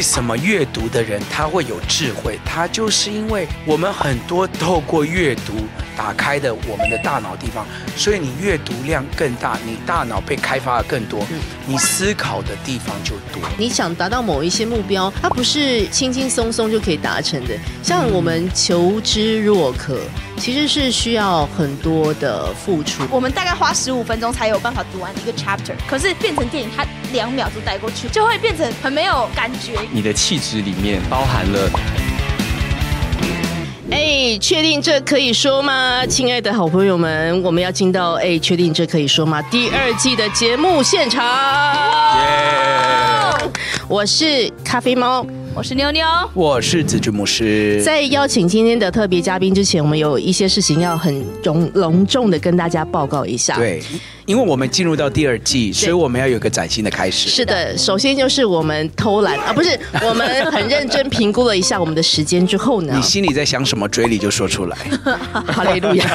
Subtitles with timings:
[0.00, 2.38] 为什么阅读的人他会有智慧？
[2.42, 5.52] 他就是因为我们很多透过阅读
[6.00, 11.26] 打开的我们的大脑地方，所以你阅读量更大，你大脑被开发的更多，
[11.66, 13.46] 你思考的地方就多。
[13.58, 17.54] 你想达到某一些目标，它不是轻轻松松就可以达成的。
[17.82, 20.00] 像我们求知若渴，
[20.38, 23.02] 其实是需要很多的付出。
[23.10, 26.82] 我们大概花十五分钟才有办法读完一个 chapter，可是变成电影，它
[27.12, 29.78] 两秒就带过去，就会变成很没有感觉。
[29.92, 32.09] 你的气质里面包含了。
[33.90, 36.06] 哎，确定这可以说吗？
[36.06, 39.42] 亲爱的好朋友们，我们要进到哎，确定这可以说吗？
[39.50, 41.24] 第二季的节目现场。
[42.16, 43.50] Yeah!
[43.88, 45.26] 我是咖啡猫。
[45.52, 47.82] 我是妞妞，我是子君牧师。
[47.82, 53.56] 在邀请今天的特别嘉宾之前，我们有一些事情要很隆隆重的跟大家报告一下。
[53.56, 53.82] 对，
[54.30, 57.28] 因为我们进入到第二季，所以我们要有个崭新的开始。
[57.28, 64.76] 是的，首先就是我们偷懒啊，不是，我们很认真评估了一下我们的时间之后呢，你心里在想什么，嘴里就说出来。
[65.50, 66.06] 哈利路亚。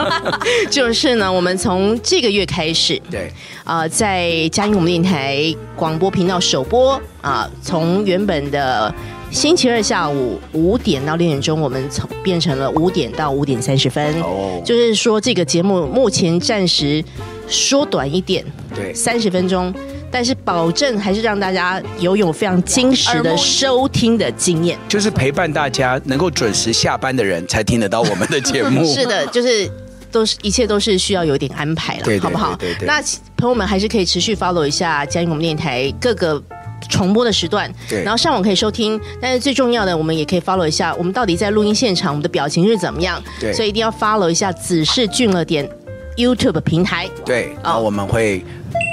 [0.70, 3.30] 就是呢，我们从这个月开始，对，
[3.64, 8.94] 啊、呃，在嘉音我们电台广播频道首播啊，从原本的。
[9.32, 14.20] 呃，星期二下午五点到六点钟，我们从变成了五点到五点三十分。
[14.20, 17.02] 哦，就是说这个节目目前暂时
[17.48, 18.44] 缩短一点，
[18.74, 19.74] 对，三十分钟，
[20.10, 28.84] 但是保证还是让大家拥有非常精实的收听的经验，就是陪伴大家能够准时下班的人才听得到我们的节目。
[28.92, 29.70] 是的，就是
[30.10, 32.54] 都是一切都是需要有点安排了，好不好？
[32.56, 32.86] 对对。
[32.86, 33.02] 那
[33.36, 36.42] 朋友们还是可以持续 follow 一下佳音我们电台各个。
[36.88, 43.22] 重播的时段，对，然后上网可以收听，但是最重要的，我们也可以 follow 一下，我们到底在录音现场，我们的表情是怎么样？
[43.40, 45.68] 对，所以一定要 follow 一下子是俊了点
[46.16, 47.08] YouTube 平台。
[47.24, 48.44] 对，然后我们会。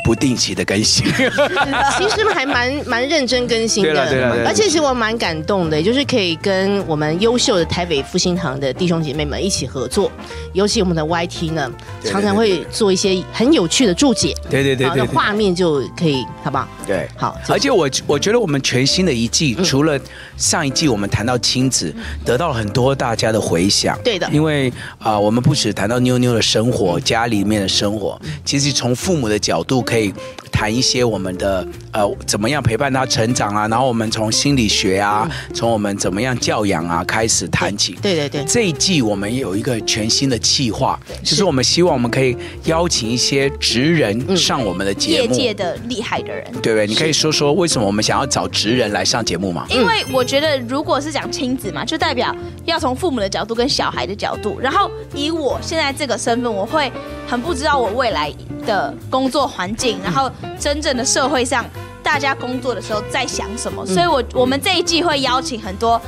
[0.10, 1.06] 不定期的更新，
[2.00, 10.12] 其实还蛮蛮认真更新的，对对对，而且其实我蛮感动的，就是可以跟我们优秀的台北复兴堂的弟兄姐妹们一起合作，
[10.54, 11.72] 尤其我们的 YT 呢，
[12.04, 16.68] 常常会做一些很有趣的注解，对对对，然后画面就可以，好不好？
[16.88, 17.38] 对，好。
[17.48, 20.00] 而且我我觉得我们全新的一季，嗯、除了
[20.38, 21.94] 上一季我们谈到亲子，
[22.26, 29.99] 得到了很多大家的回响，对的，因为啊、呃，我们不止谈到妞妞的生活，家里面的生活，其实从父母的角度可以。
[30.00, 30.14] hey,
[30.60, 37.94] 谈一些我们的呃怎么样陪伴他成长啊，然后我们从心理学啊，从我们怎么样教养啊开始谈起。
[38.02, 41.46] 对对对，这一季我们有一个全新的计划，就是。
[41.50, 46.86] 我们希望我们可以邀请一些职人上我们的节目，业界的厉害的人，对不对？
[46.86, 49.66] 你可以说说为什么我们想要找职人来上节目吗？
[49.70, 56.92] 因为我觉得如果是讲亲子嘛，就代表要从父母的角度跟小孩的角度，然后以我现在这个身份，我会
[57.28, 58.32] 很不知道我未来
[58.68, 61.66] 的工作环境，然后真正的社会上
[62.02, 66.02] 大家工作的时候在想什么，所以我我们这一季会邀请很多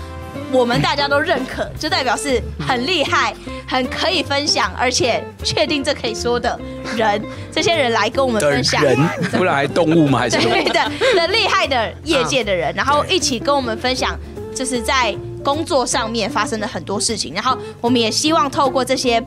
[0.51, 3.33] 我们大家都认可，就代表是很厉害、
[3.67, 6.59] 很可以分享，而且确定这可以说的
[6.95, 8.83] 人，这些人来跟我们分享。
[8.83, 8.97] 人，
[9.31, 10.19] 不然还动物吗？
[10.19, 14.17] 还是 对的的厉害的业界的人，然后一起跟我们分享，
[14.55, 19.21] 就是在工作上面发生的很多事情，然后我们也希望透过这些。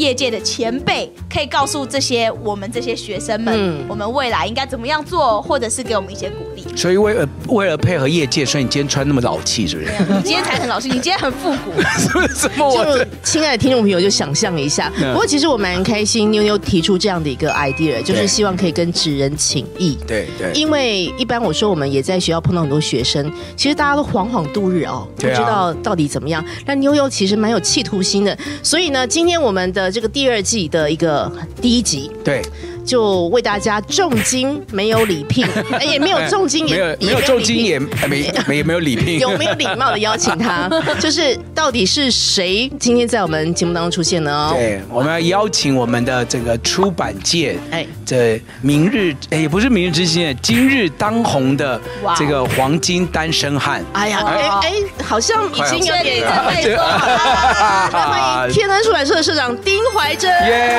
[0.00, 6.64] 业界的前辈可以告诉这些我们这些学生们，嗯，我们未来应该怎么样做，或者是给我们一些鼓励。
[6.74, 9.92] 所以为了为了配合业界，所以你今天穿那么老气，是不是？
[10.08, 11.80] 你今天才很老气，你今天很复古。
[12.34, 12.66] 什么？
[12.66, 14.90] 我就亲爱的听众朋友就想象一下。
[15.12, 19.98] 不过其实我蛮开心，妞妞提出这样的一个 idea，就是希望可以跟职人请益。
[20.06, 20.50] 对对。
[20.54, 26.42] 因为一般我说我们也在学校碰到很多学生，其实大家都惶惶度日哦，不知道到底怎么样。
[26.64, 31.30] 但妞妞其实蛮有企图心的，所以呢，今天我们的这个第二季的一个
[31.60, 32.42] 第一集，对。
[32.90, 35.46] 就为大家重金没有礼聘，
[35.88, 40.68] 也没有重金也，也没有没有重金也没没也没有礼聘， 有没有礼貌的邀请他？
[40.98, 44.50] 就是到底是谁今天在我们节目当中出现呢？
[44.54, 51.80] 对，我们要邀请我们的这个出版界，哎，这明日哎也不是明日之星，今日当红的
[52.16, 53.84] 这个黄金单身汉。
[53.92, 54.72] 哎呀，哎哎，
[55.04, 57.88] 好像已经有点在说好了。
[58.10, 60.28] 欢迎天恩出版社的社长丁怀真。
[60.48, 60.74] 耶，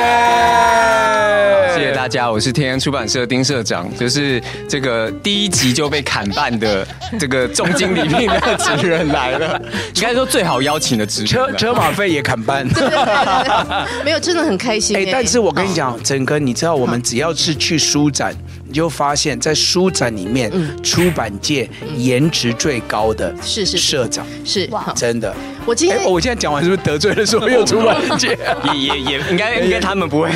[1.74, 2.01] 谢谢大家。
[2.02, 6.84] 大家，我是天安出版社丁社长，就是这个第一集就被砍半的
[7.20, 9.62] 这个重金礼聘的职人来了，
[9.94, 14.98] 应该说最好邀请的职人，车车马费也砍半，对对对对对没有，真的很开心。
[14.98, 18.36] 哎，但是我跟你讲，整个你知道，我们只要是去书展。
[18.72, 20.50] 你就发现，在书展里面，
[20.82, 25.36] 出版界颜值最高的是是社长，是哇真的。
[25.64, 28.30] 我今天哎，我现在讲完是不是得罪了所有出版界？
[28.74, 30.30] 也也也应该应该他们不会，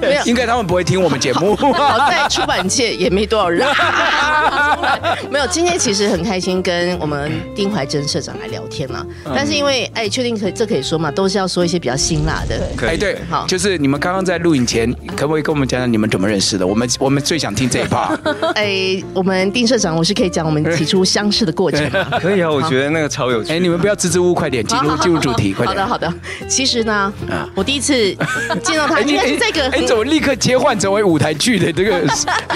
[0.00, 1.54] 没有 应该他们不会听我们节目。
[1.56, 3.68] 好在出版界也没多少人，
[5.30, 5.46] 没有。
[5.48, 12.66] 今天其实很开心跟我们丁怀珍社长来聊天嘛，但是因为哎，确定可以这可以说嘛，都是要说一些比较辛辣的。
[12.88, 16.66] 哎，对，好就是你们刚刚在录影前，可不可以跟我们讲讲你们怎么认识的？
[16.66, 18.16] 我们我们最想听这一趴。
[18.54, 22.06] 哎，我们丁社长，我是可以讲我们起初相识的过程吗？
[22.22, 23.52] 可以啊，我觉得那个超有趣。
[23.52, 25.68] 哎，你们不要支支吾吾，快点进入进入主题，快点。
[25.68, 26.14] 好的好的。
[26.48, 27.12] 其实呢，
[27.52, 27.94] 我第一次
[28.62, 32.00] 见到他， 哎，应该是这个哎，怎么立刻切换成为舞台剧的这个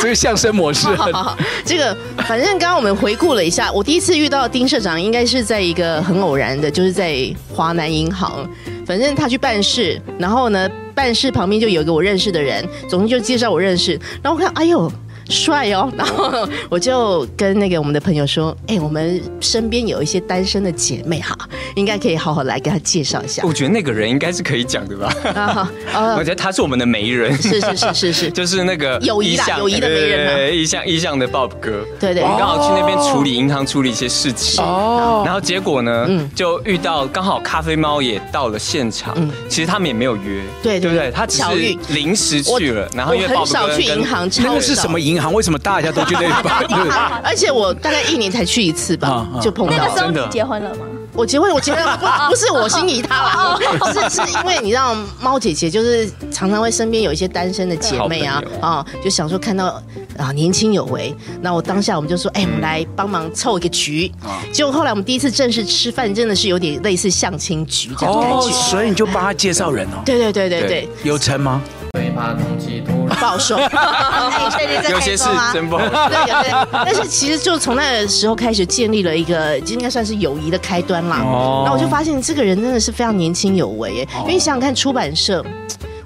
[0.00, 0.86] 这个相声模式？
[0.94, 8.48] 好好好，这个反正刚刚我们回顾了一下，我第一次遇到丁社长，应该是在一个很偶然的，就是在华南银行。
[8.86, 13.98] 反正他去办事，然后呢，办事旁边就有一个我认识的人，总之就介绍我认识。
[14.22, 14.90] 然后我看，哎呦。
[15.28, 21.36] 帅哦， 然后我就跟那个我们的朋友说，哎，我们身边有一些单身的姐妹哈，
[21.74, 23.42] 应该可以好好来给他介绍一下。
[23.44, 25.12] 我觉得那个人应该是可以讲的吧？
[25.34, 25.70] 啊，
[26.18, 39.14] 我觉得他是我们的媒人，是是是是是， 就是那个友谊的友谊的媒人，对，意向意向的 Bob 哥，对对，我们刚好去那边处理银行处理一些事情哦，然后结果呢，就遇到刚好咖啡猫也到了现场，
[39.48, 41.10] 其实他们也没有约，对对不对？
[41.10, 45.32] 他只是临时去了，然后因为很少去银行，那个是什么银行？
[45.32, 45.90] 为什么大家？
[45.92, 46.28] 都觉得，
[47.24, 49.76] 而且我大概一年才去一次吧，就碰到。
[49.76, 50.84] 那个时候你结婚了吗？
[51.14, 53.58] 我结婚，我结婚不 不是我心仪他啦，
[53.92, 59.82] 是是因为你知道猫姐姐就是常常会身边有一些单身的姐妹啊啊，就想说看到
[60.16, 64.12] 啊年轻有为，那我当下我们就说，哎，我们来帮忙凑一个局。
[64.52, 68.52] 结果后来我们第一次正式吃饭，真的是有点类似相亲局这样感觉。
[68.52, 70.02] 所以你就帮他介绍人哦。
[70.04, 71.60] 对对对对对，有成吗？
[71.92, 73.58] 最怕空气突然不好说，
[74.90, 75.84] 有些事真不好。
[76.08, 81.22] 对，有些，但是其实就从那个时候开始建立了一个，应该算是友谊的开端啦。
[81.24, 81.62] 哦。
[81.64, 85.44] 然后我就发现这个人真的是非常年轻有为耶，因为你想想看，出版社，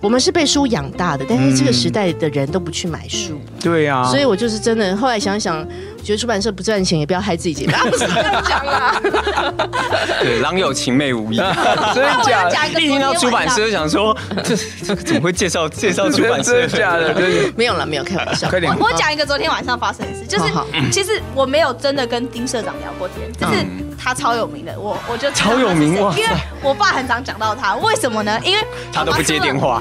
[0.00, 3.40] 我们是被书养大的，但是这个时代的人都不去买书。
[3.60, 4.04] 对呀。
[4.04, 5.66] 所以我就是真的，后来想想。
[6.02, 7.72] 觉得出版社不赚钱，也不要害自己姐妹。
[7.90, 9.00] 不是这样讲啦。
[10.20, 11.36] 对，郎有情妹无意。
[11.94, 12.80] 真的假的？
[12.80, 16.52] 一听到出版社就，想说这这怎么会介绍介绍出版社？
[16.52, 17.14] 真的假的？
[17.56, 18.48] 没有了，没有开玩笑。
[18.48, 18.72] 快点。
[18.78, 20.44] 我我讲一个昨天晚上发生的事，就是
[20.90, 23.64] 其实我没有真的跟丁社长聊过天，就是
[24.02, 26.12] 他超有名的，我我就超有名哇！
[26.16, 26.30] 因为
[26.62, 28.40] 我爸很常讲到他，为什么呢？
[28.42, 29.80] 因为他都不接电话。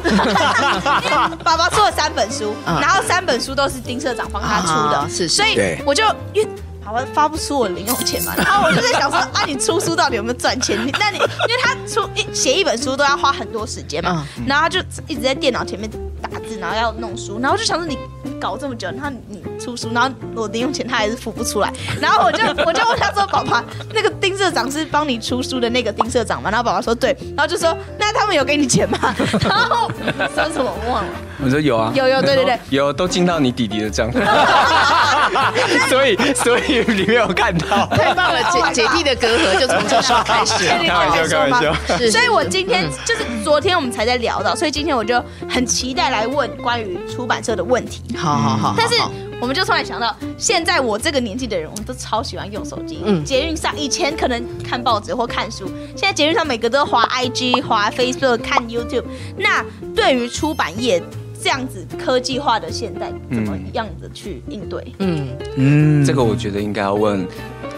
[1.44, 6.04] 爸爸出了三本书，然后三本书都是丁社长帮他出的，是，所以我就。
[6.34, 6.50] 因为
[6.84, 10.78] 爸爸发不出我零用钱嘛，然后我就在想说啊，你出书到底有没有赚钱？
[10.86, 11.18] 你那你
[11.48, 15.90] 因为他出一写一本书都要花很多时间嘛，然后他就一直在电脑前面
[16.22, 21.72] 打字，然后要弄书，然后我就想说你你搞这么久，然后你出书，然后我零用钱他还是付不出来，
[22.02, 23.64] 然后我就我就问他说，宝宝，
[23.94, 26.50] 那个丁社长是帮你出书的那个丁社长吗？
[26.50, 28.98] 然后宝宝说对，然后就说那他们有给你钱吗？
[29.48, 29.92] 然后
[30.34, 31.10] 说什么我忘了。
[31.44, 34.20] 我说有啊，有有对对对， 有都进到你弟弟的账户，
[35.90, 40.68] 所以所以你没有看到，太棒了，姐姐弟的隔阂就从这时候开始。
[40.68, 41.74] 开玩笑，开玩笑。
[42.12, 48.04] 所以我今天就是昨天我们才在聊到，所以今天我就很期待来问关于出版社的问题。
[48.16, 48.96] 好好好，但是
[49.42, 53.00] 我们就突然想到，现在我这个年纪的人，我们都超喜欢用手机。
[53.04, 59.04] 嗯，捷运上以前可能看报纸或看书，现在捷运上每个都滑 IG、滑 Facebook、看 YouTube。
[59.36, 61.02] 那对于出版业，
[61.42, 64.94] 这样子科技化的现代，怎么样子去应对？
[65.00, 67.28] 嗯嗯，这个我觉得应该要问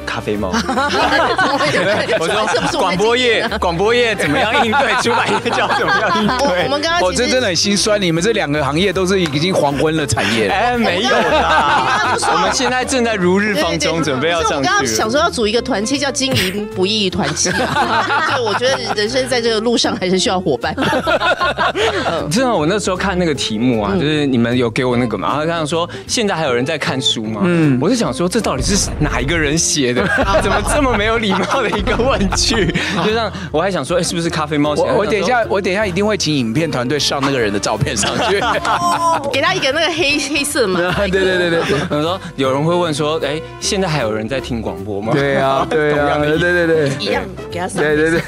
[0.03, 0.51] 咖啡猫。
[2.19, 4.93] 我说广播业，广播业怎么样应对？
[5.01, 6.63] 出版业叫怎么样应对？
[6.65, 10.49] 我们刚刚我这真的很心酸，你们这两个行业都是已经黄昏了产业。
[10.49, 14.55] 哎，没有啦，我们现在正在如日方中，准备要上去。
[14.57, 17.49] 我刚刚想说要组一个团契，叫经营不易团契。
[17.51, 20.75] 就我觉得人生在这个路上还是需要伙伴。
[22.29, 23.53] 真的，我那时候看那个题。
[23.53, 25.27] 题目啊，就是你们有给我那个嘛？
[25.27, 27.41] 然后他想说，现在还有人在看书吗？
[27.43, 30.03] 嗯，我就想说，这到底是哪一个人写的？
[30.41, 32.65] 怎么这么没有礼貌的一个问句？
[33.05, 34.83] 就像，我还想说，哎，是不是咖啡猫我？
[34.95, 38.39] 我等一下，我等一下一定会请影片团队上那个人的照片上去，
[39.31, 40.79] 给他一个那个黑黑色嘛。
[41.11, 41.77] 对对对对。
[41.89, 45.13] 我说有人会问说，哎，现在还有人在听广播吗？
[45.13, 47.21] 对啊，对啊，对对对，一样
[47.51, 47.83] 给他上。
[47.83, 48.21] 对对对，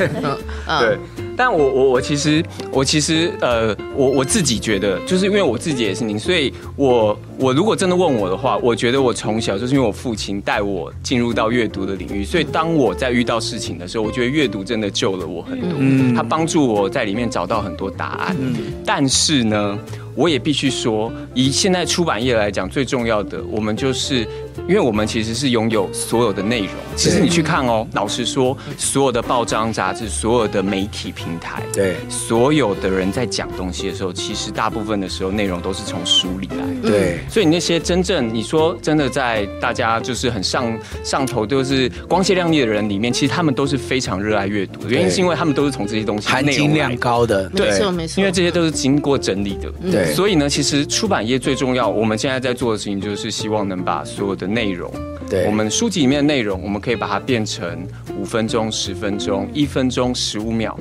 [0.80, 1.00] 对。
[1.38, 18.36] 但我我我其实我其实呃我我自己觉得，就是因为我自己也是您，所以我我如果真的问我的话，我觉得我从小就是因为我父亲带我进入到阅读的领域，所以当我在遇到事情的时候，我觉得阅读真的救了我很多，嗯，他帮助我在里面找到很多答案。
[18.40, 19.78] 嗯，但是呢，
[20.16, 24.22] 我也必须说，以现在出版业来讲，最重要的，我们就是，
[24.68, 26.70] 因为我们其实是拥有所有的内容。
[26.96, 36.90] 其实你去看哦，老实说，所有的报章杂志，所有的媒体平台，对，所有的人在讲东西的时候，其实大部分的时候内容都是从书里来。
[36.90, 49.70] 对，所以你那些真正你说真的在大家就是很上上头就是光鲜亮丽的人里面，其实他们都是非常热爱阅读的，原因是因为他们都是从这些东西含金量高的，对，没错没错，因为这些都是经过整理的。
[49.92, 50.05] 对。
[50.14, 54.92] 所以呢，其实出版业最重要，我们现在在做的事情就是希望能把所有的内容，
[55.30, 60.78] 对，我们书籍里面的内容，我们可以把它变成五分钟、十分钟、一分钟、十五秒。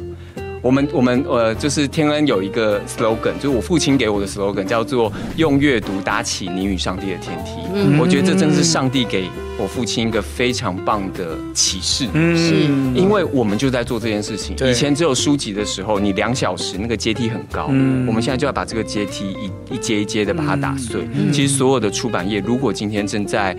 [0.64, 7.60] 我们我们呃，就是天恩有一个 slogan，就是我父亲给我的 slogan，叫做“用阅读搭起你与上帝的天梯”。
[7.74, 9.28] 嗯，我觉得这真的是上帝给
[9.58, 12.08] 我父亲一个非常棒的启示。
[12.14, 12.54] 嗯，是
[12.98, 14.56] 因为我们就在做这件事情。
[14.66, 17.66] 以前只有书籍的时候，你两小时那个阶梯很高。
[17.68, 19.36] 嗯，我们现在就要把这个阶梯
[19.68, 21.06] 一一阶一阶的把它打碎。
[21.12, 23.54] 嗯，其实所有的出版业，如果今天正在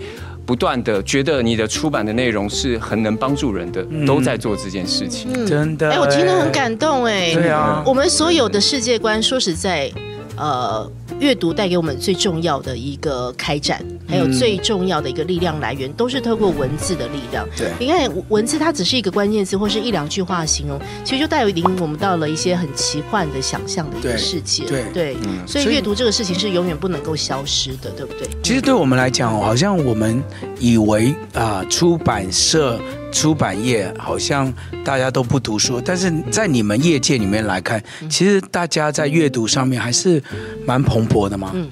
[0.46, 5.90] 不断的觉得你的出版的内容是很能帮助人的，嗯、都在做这件事情，嗯、真的。
[5.90, 7.34] 哎，我听得很感动哎。
[7.34, 9.90] 对啊，我们所有的世界观，说实在，
[10.36, 10.90] 呃。
[11.18, 17.48] 阅读带给我们最重要的一个开展，还有最重要的一个力量来源，都是透过文字的力量。
[17.56, 24.64] 对，你看文字，它只是一个关键词或是一两句话形容，其实就带领我们到了一些很奇幻的想象的一个世界。
[24.64, 25.16] 对对，
[25.46, 28.28] 所以阅读这个事情是永远不能够消失的，对不对？
[28.42, 30.22] 其实对我们来讲，好像我们
[30.58, 32.78] 以为啊，出版社。
[33.16, 34.52] 出版业好像
[34.84, 40.22] 大家都不读书，但是在你们业界里面来看，其实大家在阅读上面还是
[40.66, 41.50] 蛮蓬勃的嘛。
[41.54, 41.66] 嗯，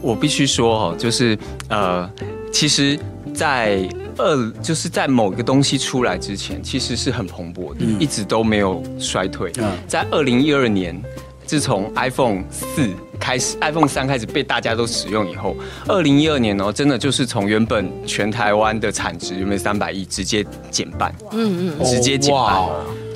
[0.00, 2.10] 我必须说哦，就是呃，
[2.50, 2.98] 其实，
[3.34, 9.52] 在二就是在某个东西出来之前，其实是很蓬勃的，一直都没有衰退。
[9.58, 10.98] 嗯在二零一二年，
[11.50, 12.88] 自从 iPhone 四。
[13.18, 15.56] 开始，iPhone 三开始被大家都使用以后，
[15.88, 22.66] 二零一二年哦，真的就是从原本全台湾的产值原本三百亿直接减半，嗯嗯，直接减半。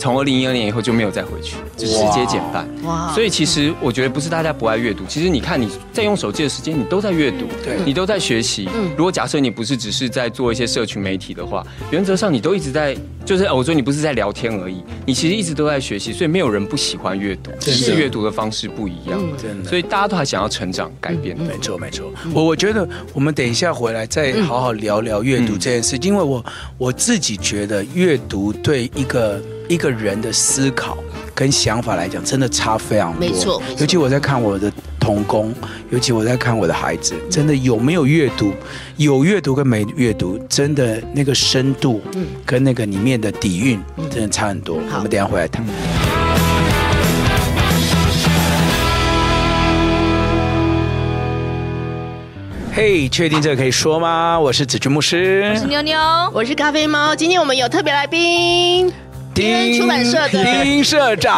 [0.05, 2.69] 从二零一二年以后就没有再回去，就直接减半。
[2.83, 3.11] 哇！
[3.15, 8.69] 所以其实我觉得不是大家不爱阅读，其实你看你在用手机的时间，你都在阅读，对，你都在学习。
[8.75, 12.95] 嗯，如果假设你不是只是在做一些社群媒体的话，原则上你都一直在，
[13.25, 16.13] 就是我说你不是在聊天而已，你其实一直都在学习。
[16.13, 19.19] 所以没有人不喜欢阅读，只是阅读的方式不一样。
[19.39, 21.35] 真的，所以大家都还想要成长、改变。
[21.35, 22.13] 没错，没错。
[22.35, 26.45] 我我觉得我们等一下回来再好好聊聊阅读这件事，因为我
[26.77, 29.41] 我自己觉得阅读对一个。
[29.69, 30.99] 一个人的思考
[31.35, 33.21] 跟想法来讲，真的差非常多。
[33.21, 35.55] 没错，尤其我在看我的童工，
[35.91, 38.53] 尤其我在看我的孩子，真的有没有阅读，
[38.97, 42.03] 有阅读跟没阅读，真的那个深度，
[42.45, 43.81] 跟那个里面的底蕴，
[44.11, 44.77] 真的差很多。
[44.77, 45.65] 我们等下回来谈。
[52.77, 54.39] 嘿，确定这个可以说吗？
[54.39, 55.99] 我是子君牧师，我是妞妞，
[56.35, 57.15] 我是咖啡猫。
[57.15, 58.93] 今天我们有特别来宾。
[59.35, 61.35] 丁出版社的丁社长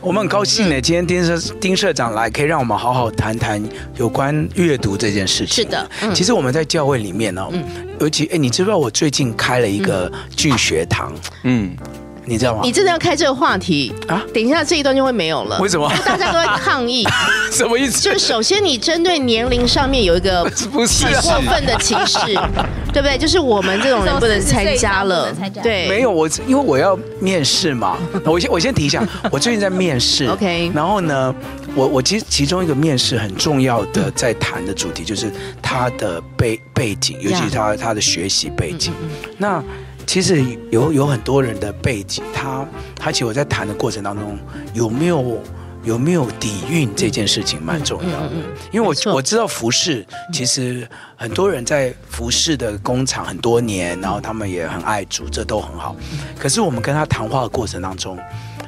[0.00, 0.80] 我们很高兴呢。
[0.80, 3.62] 今天丁社丁社长来，可以让我们好好谈谈
[3.96, 5.54] 有关阅读这件事情。
[5.54, 7.64] 是的，嗯、其实我们在教会里面呢、哦，嗯、
[8.00, 11.12] 尤其哎，你知不知道我最近开了一个聚学堂？
[11.44, 11.76] 嗯。
[12.28, 12.60] 你知道吗？
[12.62, 14.22] 你真的要开这个话题啊？
[14.34, 15.58] 等一下这一段就会没有了。
[15.60, 15.90] 为什么？
[16.04, 17.06] 大家都在抗议。
[17.50, 18.00] 什么意思？
[18.02, 22.18] 就是首先你针对年龄上面有一个 不是很过分的歧视，
[22.92, 23.16] 对不对？
[23.16, 25.34] 就是我们这种人不能参加了。
[25.62, 27.96] 对，没有我，因为我要面试嘛。
[28.24, 30.26] 我先我先提一下，我最近在面试。
[30.26, 30.70] OK。
[30.74, 31.34] 然后呢，
[31.74, 35.32] 我我其实其中一个面试很重要的在谈的主题就是
[35.62, 38.92] 他的背背景，尤其是他他的学习背景。
[39.38, 39.62] 那。
[40.08, 44.38] 其实有有很多人的背景，他他其实我在谈的过程当中，
[44.72, 45.38] 有没有
[45.84, 48.30] 有没有底蕴这件事情蛮重要的，
[48.72, 55.94] 因为我我知道服饰，其实很多人在服饰的工厂很多年，然后他们也很爱主，这都很好。
[56.38, 58.18] 可是我们跟他谈话的过程当中，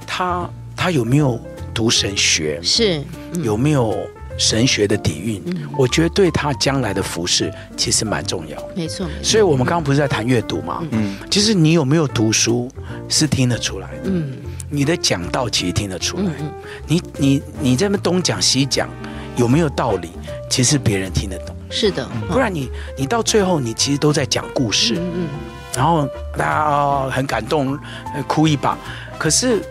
[0.06, 1.40] 他他有没有
[1.72, 2.60] 读神学？
[2.62, 3.02] 是
[3.42, 3.96] 有没有？
[4.38, 8.56] 神学的底蕴，嗯、我觉得对他将来的服饰其实蛮重要。
[8.74, 10.82] 没错，所以我们刚刚不是在谈阅读吗？
[10.90, 12.70] 嗯，其实你有没有读书
[13.08, 14.02] 是听得出来的。
[14.04, 14.32] 嗯，
[14.68, 16.32] 你的讲道其实听得出来。
[16.40, 16.50] 嗯、
[16.86, 18.88] 你你你这边东讲西讲，
[19.36, 20.10] 有没有道理？
[20.48, 21.54] 其实别人听得懂。
[21.70, 24.94] 是的，不然你你到最后你其实都在讲故事。
[24.96, 25.28] 嗯嗯，
[25.76, 27.78] 然后大家很感动，
[28.26, 28.78] 哭一把。
[29.18, 29.62] 可是。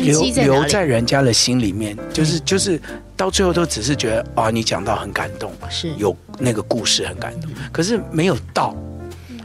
[0.00, 2.80] 留留在人家的心里面，就是就是
[3.16, 5.90] 到最后都只是觉得啊，你讲到很感动，是。
[5.96, 8.74] 有那个故事很感动，可是没有到。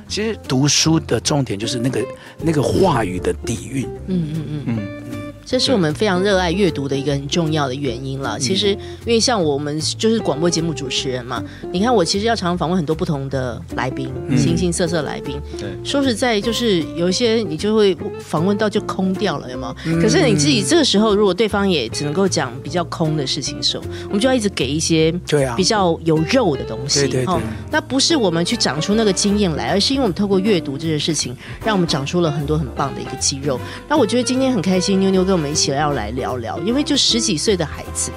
[0.07, 2.05] 其实读书的重点就是那个
[2.41, 3.87] 那个话语的底蕴。
[4.07, 4.63] 嗯嗯嗯。
[4.67, 5.20] 嗯。
[5.51, 8.39] 这是我们非常热爱阅读的一个很重要的原因了。
[8.39, 11.43] 其实，因为像我们就是广播节目主持人嘛，
[11.73, 15.37] 你看我其实要常常访问很多不同的来宾，形形色色来宾。
[15.59, 20.01] 对，说实在，就是有一些你就会访问到就空掉了，有没有？
[20.01, 27.01] 可是你自己这个时候，如果对方也只能够讲比较空的事情的时候，我们就要一直给一些对啊比较有肉的东西。
[27.01, 27.35] 对对对。
[27.69, 33.59] 那不是我们去长出那个经验来，而是因为我们透过阅读这件事情，让我们长出了很多很棒的一个肌肉。
[33.89, 38.11] 那我觉得今天很开心，妞妞跟我们一起要来聊聊，因为就十几岁的孩子，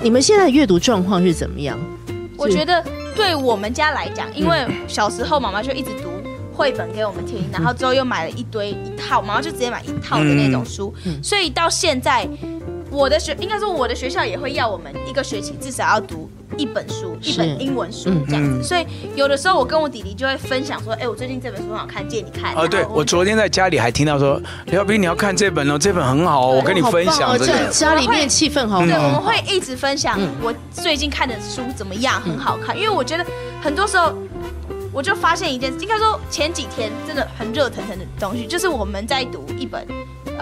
[0.00, 1.78] 你们现在阅读状况是怎么样？
[2.36, 6.10] 我觉得对我们家来讲，因为小时候妈妈就一直读
[6.52, 10.92] 绘本给我们听，然后之后又买了一堆一套，妈妈就直接买一套的那种书，
[11.22, 12.28] 所以到现在，
[12.90, 16.28] 我的学应该说我的学校也会要我们一个学期至少要读。
[16.56, 22.54] 一本书，一本英文书这样子，所以有的时候我跟我弟弟就会分享说，哎，我最近这本书很好看，借你看。
[22.54, 27.68] 哦，对，我昨天在家里还听到说，刘小兵你要看这本哦，这本很好哦，我跟你分享这个。
[27.70, 28.86] 家里面气氛好好。
[28.86, 32.76] 对，我们会一直分享我最近看的书怎么样，很好看。
[32.76, 33.24] 因为我觉得
[33.60, 34.12] 很多时候，
[34.92, 39.86] 我就发现一件事，应该说前几天真的很热腾腾的东西，就是我们在读一本。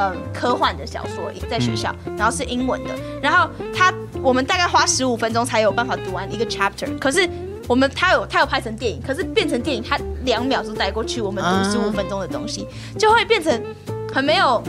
[0.02, 2.90] 嗯，科幻的小说在学校，然后是英文的，
[3.20, 3.92] 然后他
[4.22, 7.28] 我们大概花十五分钟才有办法读完一个 chapter，可是
[7.68, 12.66] 我们他有他有拍成电影，可是变成电影他两秒钟带过去，我们读十五分钟的东西
[12.98, 13.62] 就会变成
[14.10, 14.62] 很没有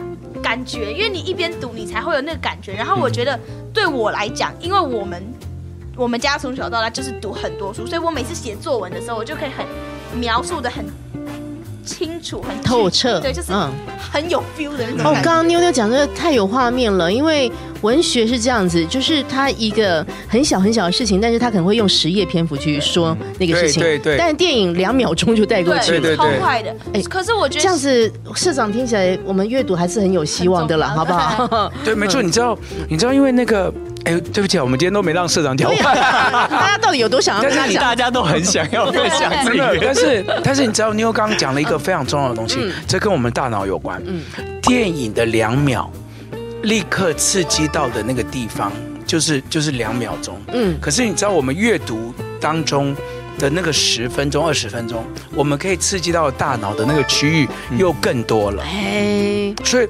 [0.44, 2.74] 感觉，因为你一边读你才会有那个感觉。
[2.74, 3.40] 然后我觉得
[3.74, 5.24] 对我来讲，因为我们
[5.96, 9.66] 我们家从小到大就是读很多书，所以我每次写作文的时候，我就可以很
[10.20, 10.86] 描述的很。
[11.84, 13.72] 清楚，很透彻，对，就是嗯，
[14.12, 15.12] 很有 feel 的那种。
[15.12, 24.18] 哦，刚刚妞妞讲的太有画面了，因为文学是这样子，就是它一个很小很小的事情，但是他可能会用十页篇幅去说那个事情，对对。
[24.18, 26.76] 但是电影两秒钟就带过去了，超快的。
[26.94, 31.72] 哎，可是我觉得这样子，社长听起来我们阅读还是很有希望的了，好不好？
[31.84, 32.58] 对，没错，你知道，
[32.88, 33.74] 你知道，因为那个。
[34.06, 35.70] 哎，对不起啊，我们今天都没让社长挑。
[35.76, 37.50] 大家到底有多想要？
[37.50, 44.02] 但是大家都很想要分享这个， 但是但是你知道，妞刚刚讲了一个非常重要的东西，嗯、这跟我们大脑有关。
[44.06, 44.22] 嗯，
[44.64, 45.90] 电影的两秒，
[46.64, 48.72] 立刻刺激到的那个地方，
[49.06, 50.40] 就是就是两秒钟。
[50.52, 52.96] 嗯，可是你知道，我们阅读当中
[53.38, 58.64] 的那个十分钟、二十分钟，我们可以刺激到大脑的那个区域又更多了。
[58.64, 59.88] 哎、嗯，所以。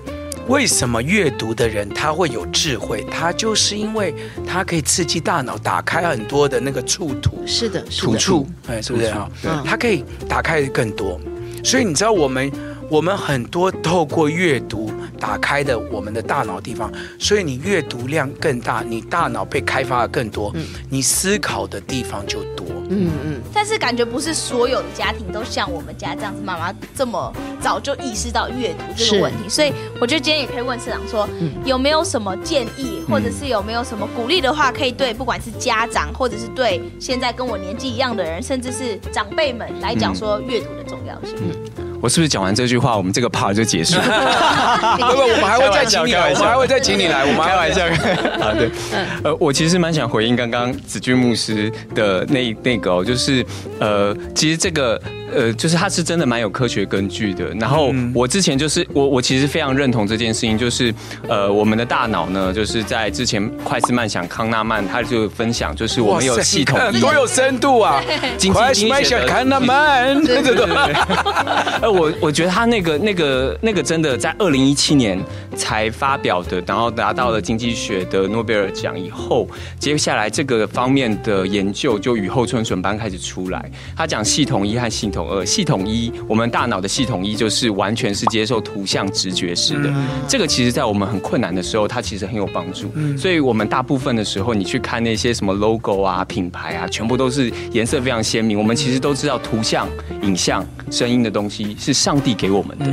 [0.52, 3.06] 为什么阅读的人他会有智慧？
[3.10, 4.14] 他就是因为
[4.46, 7.42] 他可以刺激大脑，打开很多的那个触图。
[7.48, 9.32] 是的，突触，哎，是不是啊？
[9.66, 11.18] 他可以打开更多。
[11.64, 12.52] 所以你知道，我们
[12.90, 20.52] 我们很多透过阅读打开的我们的大脑地方，所以你阅读量更大，你大脑被开发的更多，
[20.90, 22.66] 你思考的地方就多。
[22.94, 31.52] 嗯嗯，但是感觉不是所有的家庭都像我们家这样子，妈妈这么早就意识到阅读这个问题，所以我觉得今天也可以问社长说，嗯。
[31.64, 41.38] 有没有什么建议，或者是有没有什么鼓励的话，可以对不管是家长，或者是对现在跟我年纪一样的人，甚至是长辈们来讲说阅读的重要性。
[42.02, 44.04] 我是不是讲完这句话，我们这个 part 就结束了？
[44.98, 47.86] 不不，我们还会再请你来， 我们还会再请你来，我们开玩笑。
[47.86, 48.70] 啊，对，
[49.24, 53.46] 呃，我其实蛮想回应刚刚子君牧师的那那个哦，就是
[53.80, 55.00] 呃，其实这个。
[55.34, 57.48] 呃，就是它是真的蛮有科学根据的。
[57.60, 60.94] 然后我之前就是我我其实非常认同这件事情，就是
[61.28, 68.04] 呃，我们的大脑呢，就是在之前快思慢想康纳曼他就分享，就是我们有系统多有深度啊！
[68.52, 70.66] 快思慢想康纳曼，对对对。
[71.82, 75.18] 呃，我我觉得他那个那个那个真的在二零一七年
[75.56, 79.48] 才发表的，然后拿到了经济学的诺贝尔奖以后，
[79.80, 83.72] 接下来这个方面的研究就雨后春笋般开始出来。
[83.96, 85.21] 他讲系统一和系统。
[85.26, 89.94] 呃，系统一，我们大脑的系统一就是完全是接受图像直觉式的。
[90.28, 92.92] 这个其实，在我们很困难的时候，它其实很有帮助。
[93.18, 98.58] 所以，我们大部分的时候，你去看那些什么 logo 啊、品牌啊，全部都是颜色非常鲜明。
[98.58, 99.88] 我们其实都知道，图像、
[100.24, 102.86] 影像、声音的东西是上帝给我们的。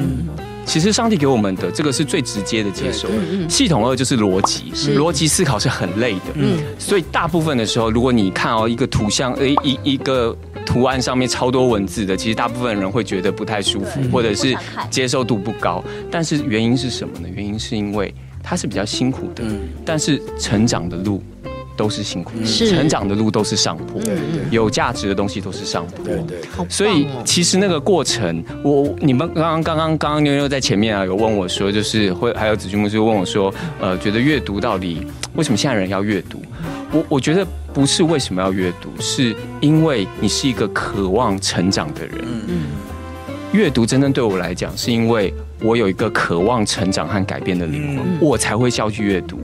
[0.68, 3.08] 其实，上帝给我们的这个是最直接的接受。
[3.48, 6.26] 系统二就是逻辑，逻辑思考是很累的。
[6.34, 10.36] 嗯，所以大部分的时候，如果你看哦一个图像，呃一一个。
[10.66, 14.54] 图案上面超多文字的，其实大部分人会觉得不太舒服，或者是
[14.90, 15.82] 接受度不高。
[16.10, 17.28] 但是原因是什么呢？
[17.34, 19.42] 原因是因为它是比较辛苦的，
[19.82, 21.22] 但是成长的路
[21.78, 26.04] 都是辛苦是，成长的路都是上坡，对对有价值的东西都是上坡。
[26.04, 26.38] 对对。
[26.68, 36.42] 所以其实那个过程，我你们刚刚刚刚刚刚妞妞在前面啊，有问我说，就是会还有子君牧师问我说，呃，觉得阅读到底为什么现在人要阅读？
[36.90, 42.16] 我我觉得不是为什么要阅读，是因为你是一个渴望成长的人。
[42.48, 42.66] 嗯，
[43.52, 49.38] 阅读真正对我来讲，是因为我有一个渴望成长和改变的灵魂，我才会要去阅读。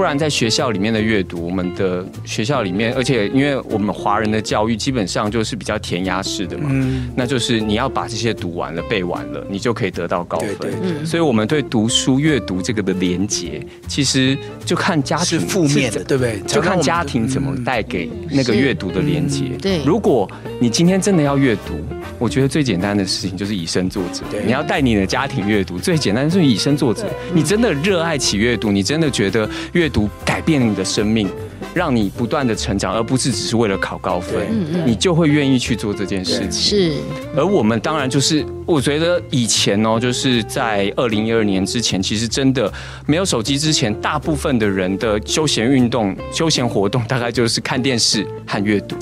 [0.00, 10.56] 不然，在学校里面的阅读，我们的学校里面，而且因为我们华人的教育基本上就是比较填鸭式的嘛，嗯，那就是你要把这些读完了、背完了，你就可以得到高分。
[10.56, 14.34] 对对对，所以，我们对读书、阅读这个的连结，其实
[14.64, 16.40] 就看家庭是负面的，对不对？
[16.46, 19.50] 就看家庭怎么带给那个阅读的连结。
[19.60, 20.26] 对，如果
[20.58, 21.74] 你今天真的要阅读，
[22.18, 24.24] 我觉得最简单的事情就是以身作则。
[24.46, 27.04] 你要带你的家庭阅读，最简单就是以身作则。
[27.34, 31.28] 你真的热爱起阅读，你真的觉得阅读改变你的生命，
[31.74, 34.46] 让你不断的成长，而不是只是为了考高分，
[34.86, 36.52] 你就会愿意去做这件事情。
[36.52, 36.94] 是，
[37.36, 42.72] 而我们当然就是，我觉得以前哦，就是在二零一二年之前，其实真的
[43.06, 48.96] 没有手机之前，大部分的人的休闲运动、休闲活动大概就是看电视和阅读，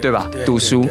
[0.00, 0.30] 对吧？
[0.44, 0.86] 读书。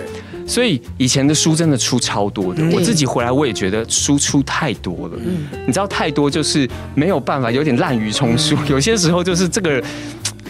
[0.45, 5.13] 所以以前的书真的出超多的，我自己回来我也觉得书出太多了。
[5.17, 8.57] 嗯，你知道太多就是没有办法，有点滥竽充数。
[8.67, 9.81] 有些时候就是这个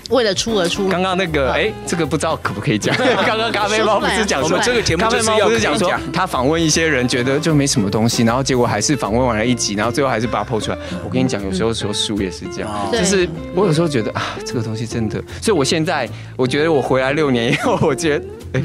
[0.10, 0.88] 为了出而出。
[0.90, 2.96] 刚刚那个哎，这个不知道可不可以讲？
[3.26, 10.78] 刚刚咖啡猫不是讲说这个节目不是要讲说他访问一些人，觉得就没什么东西，然后结果还是访问完了一集，然后最后还是把它 po 出来。
[11.04, 15.22] 我跟你讲，有时候说书也是这样，就是我有时候觉得啊，这个东西真的。
[15.42, 18.62] 所以我现在我觉得我回来六年以后，我觉得哎。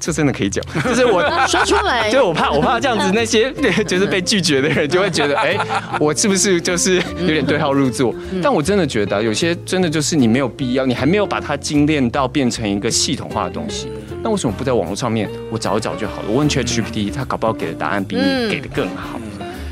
[0.00, 5.58] 这真的可以讲， 就是我说出来， 就是我怕，我怕这样子那些对， 就是被拒绝的人就会觉得，哎，
[5.98, 8.14] 我是不是就是有点对号入座？
[8.40, 13.88] 但我真的觉得，有些真的就是你没有必要，你还没有把它精炼到变成一个系统化的东西，
[14.22, 16.28] 那为什么不在网络上面我找一找就好了？
[16.28, 19.18] 我问 ChatGPT，它搞不好给的答案比你给的更好。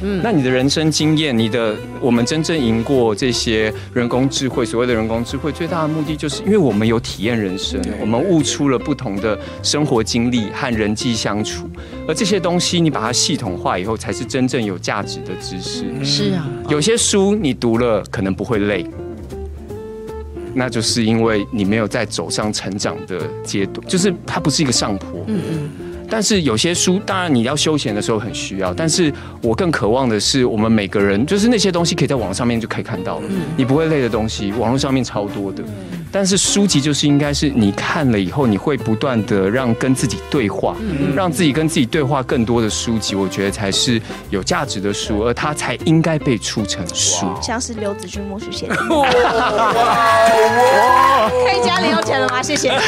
[0.03, 11.69] 嗯，那你的人生经验，你的我们真正赢过这些人工智慧，所谓的人工智慧最大的目的，就是因为我们有体验人生，我们悟出了不同的生活经历和人际相处，
[12.07, 15.85] 而这些东西你把它系统化以后，才是真正有价值的知识。
[16.05, 18.85] 是啊，有些书你读了可能不会累，
[20.53, 25.25] 那就是因为你没有在走上成长的阶段，就是它不是一个上坡。
[25.27, 25.71] 嗯嗯。
[26.09, 28.73] 但是有些书，当然你要休闲的时候很需要。
[28.73, 35.63] 但是我更渴望的是，我们每个人就是那些东西可以在网上面就可以看到了，你不会累的东西，网络上面超多的。
[36.13, 40.75] 但是书籍就是应该是你看了以后，你会不断的让跟自己对话，
[41.15, 47.27] 让自己跟自己对话更多的书籍，我觉得才是有价值的书，而它才应该被出成书。
[47.43, 48.77] 像是刘子君牧师写的。
[48.77, 48.85] 可
[51.53, 52.43] 以加零用钱了吗？
[52.43, 52.71] 谢谢。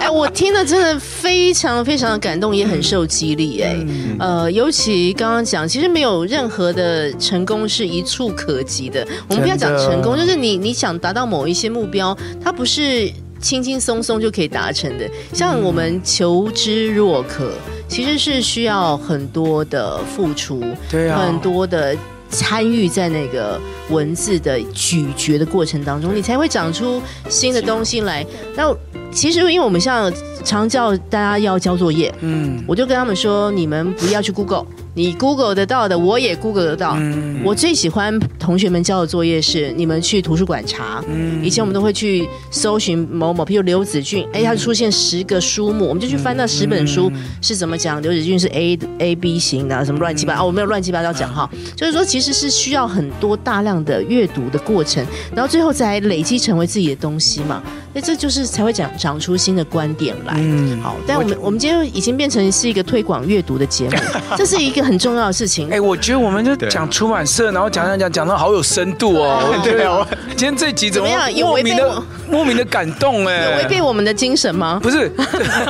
[0.00, 3.62] 哎，我听了真的非常非常的感动，也很受激励。
[3.62, 3.76] 哎，
[4.18, 9.06] 呃，尤其刚刚讲，其实没有任何的成功是一触可及的。
[9.28, 12.07] 我们不要讲成功，就是你你想达到某一些目标。
[12.42, 17.52] 它不是轻轻松松就可以达成的，像我们求知若渴，
[17.88, 21.96] 其实是需要很多的付出，对啊，很多的
[22.28, 28.26] 参与在那个文字的咀嚼的过程当中，你才会长出新的东西来。
[28.54, 28.74] 那
[29.10, 30.12] 其实，因为我们像
[30.44, 34.64] 常叫大家要交作业，嗯，我就跟他们说，你们不要去 Google。
[34.94, 36.96] 你 Google 得到的，我也 Google 得到。
[36.98, 41.04] 嗯、我最喜欢同学们交的作业是，你们去图书馆查。
[41.06, 48.02] 嗯、以前我们都会去搜寻某某，譬如刘子俊，哎，他出现十个书目，我们就去翻那十本书是怎么讲。
[48.02, 51.48] 刘子俊是 A A B 型的，什么乱七八糟，哦，我没有乱七八糟讲哈。
[51.76, 57.62] 就是说，其实是需要很多大量的阅读的过程，然后最后才累积成为自己的东西嘛。
[57.98, 60.34] 那这就是才会讲长出新的观点来。
[60.38, 63.96] 嗯，好，但我们我们今天已经变成是一个推广阅读的节目，
[64.36, 64.78] 这是一个。
[64.88, 69.60] 很重要的事情，哎，我觉得我们就讲出版社，然后讲讲讲讲到好有深度哦。
[69.62, 71.30] 对啊，今天这集怎么样？
[71.32, 74.80] 莫名的莫名的感动哎，有违背我们的精神吗？
[74.82, 75.10] 不是，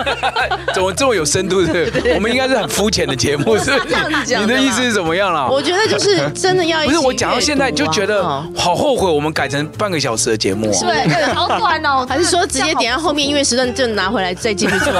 [0.72, 1.62] 怎么这么有深度？
[1.64, 3.70] 是，我们应该是很肤浅的节目，是？
[4.40, 5.48] 你的意思是怎么样了？
[5.50, 8.22] 我觉得就是真的要， 不是我讲到现在就觉得
[8.56, 10.98] 好后悔，我们改成半个小时的节目，是不是？
[11.34, 14.92] 好短哦，还是说直接点下后面音乐时段就拿回来再继续做？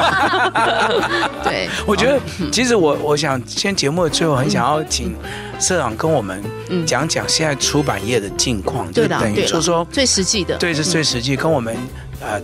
[1.42, 2.20] 对，我觉得
[2.52, 4.18] 其实我我想先节目的。
[4.18, 5.14] 最后很想要请
[5.58, 6.42] 社长跟我们
[6.86, 11.36] 讲讲现在出版业的近况，就等于说说最实际的，对，是最实际。
[11.36, 11.76] 跟我们
[12.20, 12.40] 呃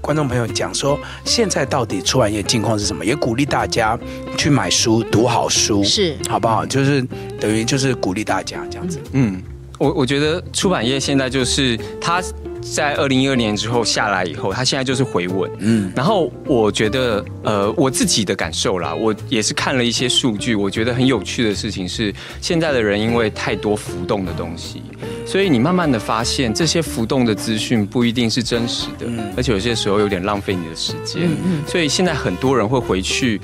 [0.00, 3.04] 观众朋友讲说，现在到底出版业近况是什么？
[3.04, 3.98] 也鼓励大家
[4.36, 6.64] 去买书，读好书，是好不好？
[6.64, 7.02] 就是
[7.40, 9.00] 等于就是鼓励大家这样子。
[9.12, 9.42] 嗯，
[9.78, 12.22] 我我觉得出版业现在就是它。
[12.62, 15.50] 在二零一二年之后下来以后，他现在就是回稳。
[15.58, 24.82] 嗯，然后我觉得，呃，我自己的感受啦，我也是看了一些数据，我觉得很有趣的事情是，现在的人因为太多浮动的东西，
[25.26, 31.22] 所以你慢慢的发现这些浮动的资讯不一定是真实的，而且有些时候有点浪费你的时间。
[31.44, 33.40] 嗯，所以现在很多人会回去。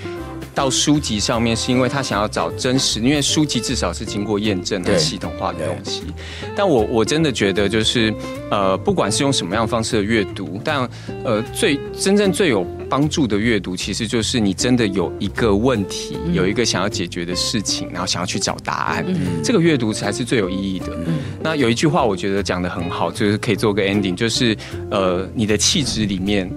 [0.59, 6.03] 到书籍上面，是因为他想要找真实，因为书籍至少是经过验证和系统化的东西。
[6.57, 8.13] 但我我真的觉得，就是
[8.51, 10.81] 呃，不管是用什么样方式的阅读，但
[11.23, 20.87] 呃，最真正最有帮助的阅读，其实就是你真的有一个问题，有一个想要解决的事情，然后想要去找答案，嗯、这个阅读才是最有意义的。
[21.07, 24.57] 嗯、那有一句话，我觉得讲的很好，就是可以做个 ending，就是
[24.91, 26.51] 呃，你的气质里面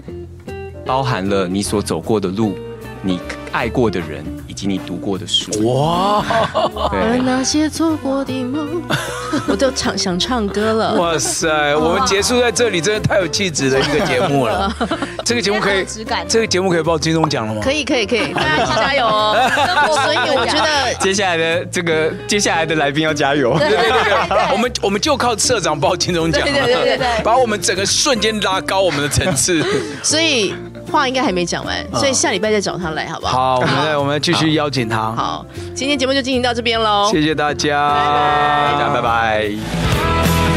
[0.87, 2.55] 包含了你所走过的路，
[3.03, 3.19] 你
[3.51, 4.23] 爱过的人。
[4.47, 6.23] 以及你读过的书哇，
[6.91, 8.83] 而那些做过的梦，
[9.47, 10.93] 我都唱想唱歌了。
[10.95, 14.69] 哇塞，我们结束在这里，真的太有气质的一个节目了。
[15.23, 15.85] 这个节目可以，
[16.27, 17.61] 这个节目可以报金钟奖了吗？
[17.63, 19.35] 可以，可以，可以，大家 一起加油哦！
[20.03, 23.57] 所以我觉得接下来的这个接下来的来宾要加油。
[23.57, 29.65] 对对对，我们我们就靠社长报金钟奖，对对对对，把我们整个瞬间拉高我们的层次。
[30.03, 30.53] 所以。
[30.91, 33.55] 话应该还没讲完，所以下礼拜再找他来，好不好？
[33.55, 34.97] 好，我们来，我们继续邀请他。
[35.13, 37.89] 好，今天节目就进行到这边喽，谢谢大家，
[38.73, 40.50] 大家拜拜。